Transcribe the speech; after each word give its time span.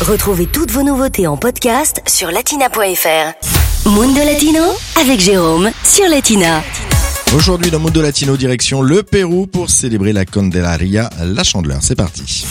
Retrouvez 0.00 0.46
toutes 0.46 0.70
vos 0.70 0.82
nouveautés 0.82 1.26
en 1.26 1.36
podcast 1.36 2.00
sur 2.06 2.30
latina.fr. 2.30 3.86
Mundo 3.86 4.20
Latino 4.24 4.62
avec 4.98 5.20
Jérôme 5.20 5.70
sur 5.84 6.08
Latina. 6.08 6.62
Aujourd'hui 7.36 7.70
dans 7.70 7.80
Mundo 7.80 8.00
Latino 8.00 8.38
direction 8.38 8.80
le 8.80 9.02
Pérou 9.02 9.46
pour 9.46 9.68
célébrer 9.68 10.14
la 10.14 10.24
Candelaria, 10.24 11.10
la 11.22 11.44
chandeleur. 11.44 11.80
C'est 11.82 11.96
parti. 11.96 12.46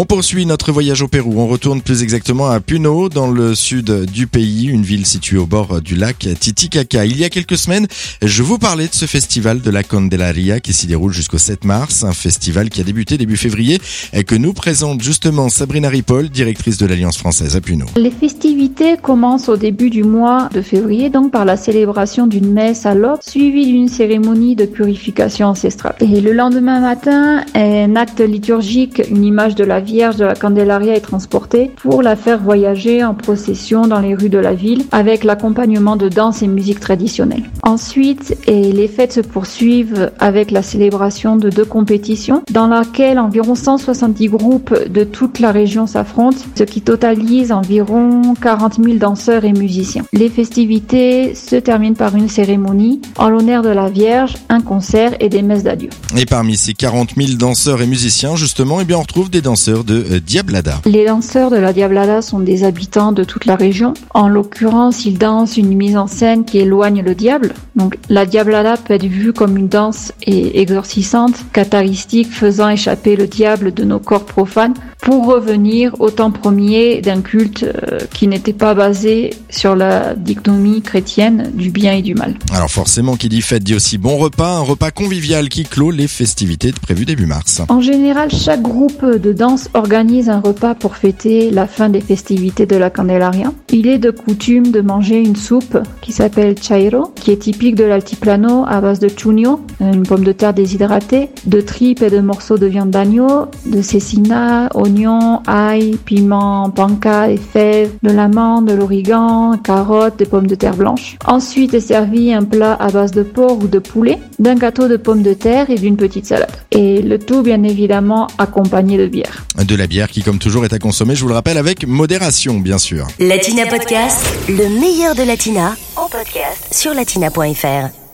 On 0.00 0.04
poursuit 0.04 0.46
notre 0.46 0.70
voyage 0.70 1.02
au 1.02 1.08
Pérou. 1.08 1.40
On 1.40 1.48
retourne 1.48 1.82
plus 1.82 2.04
exactement 2.04 2.46
à 2.46 2.60
Puno, 2.60 3.08
dans 3.08 3.28
le 3.28 3.56
sud 3.56 4.04
du 4.04 4.28
pays, 4.28 4.68
une 4.68 4.82
ville 4.82 5.04
située 5.04 5.38
au 5.38 5.46
bord 5.46 5.80
du 5.80 5.96
lac 5.96 6.28
Titicaca. 6.38 7.04
Il 7.04 7.18
y 7.18 7.24
a 7.24 7.30
quelques 7.30 7.58
semaines, 7.58 7.88
je 8.22 8.44
vous 8.44 8.58
parlais 8.58 8.86
de 8.86 8.94
ce 8.94 9.06
festival 9.06 9.60
de 9.60 9.70
la 9.72 9.82
Candelaria 9.82 10.60
qui 10.60 10.72
s'y 10.72 10.86
déroule 10.86 11.12
jusqu'au 11.12 11.38
7 11.38 11.64
mars, 11.64 12.04
un 12.04 12.12
festival 12.12 12.70
qui 12.70 12.80
a 12.80 12.84
débuté 12.84 13.18
début 13.18 13.36
février 13.36 13.80
et 14.12 14.22
que 14.22 14.36
nous 14.36 14.52
présente 14.52 15.02
justement 15.02 15.48
Sabrina 15.48 15.88
Ripoll, 15.88 16.28
directrice 16.28 16.78
de 16.78 16.86
l'Alliance 16.86 17.18
française 17.18 17.56
à 17.56 17.60
Puno. 17.60 17.86
Les 17.96 18.12
festivités 18.12 18.98
commencent 19.02 19.48
au 19.48 19.56
début 19.56 19.90
du 19.90 20.04
mois 20.04 20.48
de 20.54 20.62
février, 20.62 21.10
donc 21.10 21.32
par 21.32 21.44
la 21.44 21.56
célébration 21.56 22.28
d'une 22.28 22.52
messe 22.52 22.86
à 22.86 22.94
l'aube, 22.94 23.18
suivie 23.20 23.66
d'une 23.66 23.88
cérémonie 23.88 24.54
de 24.54 24.64
purification 24.64 25.48
ancestrale. 25.48 25.96
Et 25.98 26.20
le 26.20 26.32
lendemain 26.32 26.78
matin, 26.78 27.44
un 27.56 27.96
acte 27.96 28.20
liturgique, 28.20 29.02
une 29.10 29.24
image 29.24 29.56
de 29.56 29.64
la 29.64 29.87
Vierge 29.88 30.16
de 30.16 30.26
la 30.26 30.34
Candelaria 30.34 30.94
est 30.94 31.00
transportée 31.00 31.70
pour 31.76 32.02
la 32.02 32.14
faire 32.14 32.42
voyager 32.42 33.02
en 33.02 33.14
procession 33.14 33.86
dans 33.86 34.00
les 34.00 34.14
rues 34.14 34.28
de 34.28 34.36
la 34.36 34.52
ville 34.52 34.84
avec 34.92 35.24
l'accompagnement 35.24 35.96
de 35.96 36.10
danse 36.10 36.42
et 36.42 36.46
musique 36.46 36.78
traditionnelle. 36.78 37.44
Ensuite, 37.62 38.36
et 38.46 38.70
les 38.70 38.86
fêtes 38.86 39.14
se 39.14 39.20
poursuivent 39.20 40.10
avec 40.18 40.50
la 40.50 40.62
célébration 40.62 41.36
de 41.36 41.48
deux 41.48 41.64
compétitions 41.64 42.42
dans 42.50 42.66
laquelle 42.66 43.18
environ 43.18 43.54
170 43.54 44.28
groupes 44.28 44.74
de 44.90 45.04
toute 45.04 45.38
la 45.38 45.52
région 45.52 45.86
s'affrontent, 45.86 46.36
ce 46.54 46.64
qui 46.64 46.82
totalise 46.82 47.50
environ 47.50 48.34
40 48.34 48.84
000 48.84 48.96
danseurs 48.98 49.46
et 49.46 49.54
musiciens. 49.54 50.04
Les 50.12 50.28
festivités 50.28 51.34
se 51.34 51.56
terminent 51.56 51.96
par 51.96 52.14
une 52.14 52.28
cérémonie 52.28 53.00
en 53.16 53.30
l'honneur 53.30 53.62
de 53.62 53.70
la 53.70 53.88
Vierge, 53.88 54.34
un 54.50 54.60
concert 54.60 55.12
et 55.20 55.30
des 55.30 55.40
messes 55.40 55.62
d'adieu. 55.62 55.88
Et 56.14 56.26
parmi 56.26 56.58
ces 56.58 56.74
40 56.74 57.14
000 57.16 57.38
danseurs 57.38 57.80
et 57.80 57.86
musiciens, 57.86 58.36
justement, 58.36 58.82
eh 58.82 58.84
bien, 58.84 58.98
on 58.98 59.02
retrouve 59.02 59.30
des 59.30 59.40
danseurs 59.40 59.77
de 59.84 60.04
euh, 60.10 60.20
Diablada. 60.20 60.80
Les 60.84 61.06
danseurs 61.06 61.50
de 61.50 61.56
la 61.56 61.72
Diablada 61.72 62.22
sont 62.22 62.40
des 62.40 62.64
habitants 62.64 63.12
de 63.12 63.24
toute 63.24 63.44
la 63.44 63.56
région. 63.56 63.94
En 64.14 64.28
l'occurrence, 64.28 65.04
ils 65.04 65.18
dansent 65.18 65.56
une 65.56 65.76
mise 65.76 65.96
en 65.96 66.06
scène 66.06 66.44
qui 66.44 66.58
éloigne 66.58 67.02
le 67.02 67.14
diable. 67.14 67.54
Donc 67.76 67.98
la 68.08 68.26
Diablada 68.26 68.76
peut 68.76 68.94
être 68.94 69.06
vue 69.06 69.32
comme 69.32 69.56
une 69.56 69.68
danse 69.68 70.12
exorcisante, 70.26 71.34
catharistique, 71.52 72.30
faisant 72.30 72.68
échapper 72.68 73.16
le 73.16 73.26
diable 73.26 73.72
de 73.72 73.84
nos 73.84 73.98
corps 73.98 74.26
profanes 74.26 74.74
pour 75.00 75.26
revenir 75.26 75.94
au 76.00 76.10
temps 76.10 76.30
premier 76.30 77.00
d'un 77.00 77.20
culte 77.20 77.62
euh, 77.64 77.98
qui 78.12 78.28
n'était 78.28 78.52
pas 78.52 78.74
basé 78.74 79.30
sur 79.48 79.74
la 79.74 80.14
dichotomie 80.14 80.82
chrétienne 80.82 81.50
du 81.54 81.70
bien 81.70 81.92
et 81.92 82.02
du 82.02 82.14
mal. 82.14 82.34
Alors 82.52 82.70
forcément, 82.70 83.16
qui 83.16 83.28
dit 83.28 83.42
fête 83.42 83.62
dit 83.62 83.74
aussi 83.74 83.98
bon 83.98 84.16
repas, 84.16 84.56
un 84.56 84.60
repas 84.60 84.90
convivial 84.90 85.48
qui 85.48 85.64
clôt 85.64 85.90
les 85.90 86.08
festivités 86.08 86.72
prévues 86.72 87.04
début 87.04 87.26
mars. 87.26 87.62
En 87.68 87.80
général, 87.80 88.30
chaque 88.30 88.62
groupe 88.62 89.04
de 89.04 89.32
danse 89.32 89.68
organise 89.74 90.28
un 90.28 90.40
repas 90.40 90.74
pour 90.74 90.96
fêter 90.96 91.50
la 91.50 91.66
fin 91.66 91.88
des 91.88 92.00
festivités 92.00 92.66
de 92.66 92.76
la 92.76 92.90
Candelaria. 92.90 93.52
Il 93.72 93.86
est 93.86 93.98
de 93.98 94.10
coutume 94.10 94.70
de 94.70 94.80
manger 94.80 95.20
une 95.20 95.36
soupe 95.36 95.78
qui 96.00 96.12
s'appelle 96.12 96.56
chairo, 96.60 97.12
qui 97.14 97.30
est 97.30 97.36
typique 97.36 97.74
de 97.74 97.84
l'altiplano 97.84 98.64
à 98.66 98.80
base 98.80 98.98
de 98.98 99.08
chunio, 99.08 99.60
une 99.80 100.02
pomme 100.02 100.24
de 100.24 100.32
terre 100.32 100.54
déshydratée, 100.54 101.30
de 101.46 101.60
tripes 101.60 102.02
et 102.02 102.10
de 102.10 102.20
morceaux 102.20 102.58
de 102.58 102.66
viande 102.66 102.90
d'agneau, 102.90 103.46
de 103.66 103.82
cecina, 103.82 104.68
oignons, 104.88 105.42
ail, 105.46 105.98
piment, 106.04 106.70
panca, 106.70 107.30
et 107.30 107.36
fèves, 107.36 107.90
de 108.02 108.10
l'amande, 108.10 108.66
de 108.68 108.72
l'origan, 108.72 109.58
carottes, 109.62 110.18
des 110.18 110.24
pommes 110.24 110.46
de 110.46 110.54
terre 110.54 110.76
blanches. 110.76 111.16
Ensuite 111.26 111.74
est 111.74 111.80
servi 111.80 112.32
un 112.32 112.44
plat 112.44 112.74
à 112.80 112.90
base 112.90 113.12
de 113.12 113.22
porc 113.22 113.58
ou 113.62 113.68
de 113.68 113.78
poulet, 113.78 114.18
d'un 114.38 114.54
gâteau 114.54 114.88
de 114.88 114.96
pommes 114.96 115.22
de 115.22 115.34
terre 115.34 115.68
et 115.68 115.74
d'une 115.74 115.96
petite 115.96 116.26
salade. 116.26 116.50
Et 116.70 117.02
le 117.02 117.18
tout 117.18 117.42
bien 117.42 117.62
évidemment 117.64 118.28
accompagné 118.38 118.96
de 118.96 119.06
bière. 119.06 119.44
De 119.62 119.76
la 119.76 119.86
bière 119.86 120.08
qui 120.08 120.22
comme 120.22 120.38
toujours 120.38 120.64
est 120.64 120.72
à 120.72 120.78
consommer, 120.78 121.14
je 121.14 121.22
vous 121.22 121.28
le 121.28 121.34
rappelle, 121.34 121.58
avec 121.58 121.86
modération 121.86 122.58
bien 122.58 122.78
sûr. 122.78 123.06
Latina 123.18 123.66
Podcast, 123.66 124.24
le 124.48 124.80
meilleur 124.80 125.14
de 125.14 125.22
Latina, 125.22 125.74
en 125.96 126.08
podcast 126.08 126.72
sur 126.72 126.94
latina.fr. 126.94 128.07